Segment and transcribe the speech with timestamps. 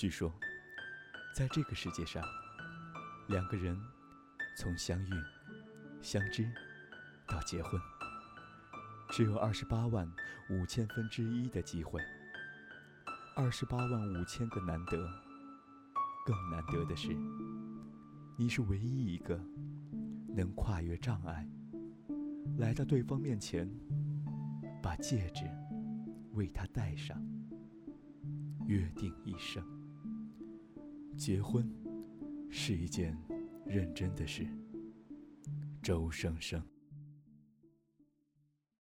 [0.00, 0.32] 据说，
[1.36, 2.24] 在这个世界上，
[3.28, 3.78] 两个人
[4.56, 5.10] 从相遇、
[6.00, 6.50] 相知
[7.28, 7.78] 到结婚，
[9.10, 10.10] 只有二十八万
[10.48, 12.00] 五千分之一的机会。
[13.36, 15.06] 二十八万五千个难得，
[16.24, 17.14] 更难得的是，
[18.38, 19.38] 你是唯一一个
[20.34, 21.46] 能跨越障碍，
[22.56, 23.70] 来到对方面前，
[24.82, 25.44] 把戒指
[26.32, 27.22] 为他戴上，
[28.66, 29.62] 约定一生。
[31.20, 31.70] 结婚
[32.48, 33.14] 是一件
[33.66, 34.46] 认真的事。
[35.82, 36.58] 周生生。